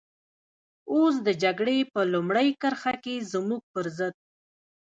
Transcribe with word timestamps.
اوس 0.93 1.15
د 1.27 1.29
جګړې 1.43 1.77
په 1.93 1.99
لومړۍ 2.13 2.49
کرښه 2.61 2.93
کې 3.03 3.15
زموږ 3.31 3.61
پر 3.73 3.85
ضد. 3.97 4.15